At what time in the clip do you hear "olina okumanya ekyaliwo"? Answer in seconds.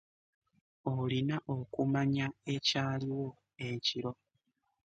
0.95-3.27